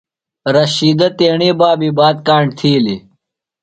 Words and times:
رشیدہ 0.53 1.07
تیݨی 1.17 1.49
بابیۡ 1.59 1.93
بات 1.97 2.17
کاݨ 2.27 2.43
تِھیلیۡ۔ 2.57 3.01